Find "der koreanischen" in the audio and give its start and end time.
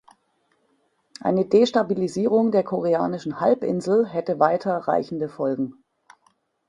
2.51-3.39